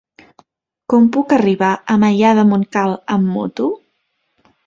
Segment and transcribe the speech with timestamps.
[0.93, 3.71] Com puc arribar a Maià de Montcal amb moto?